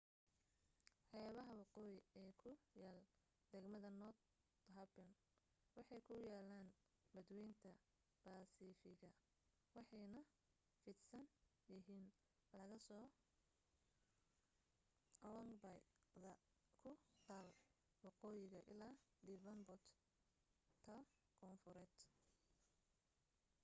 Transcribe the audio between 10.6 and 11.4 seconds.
fidsan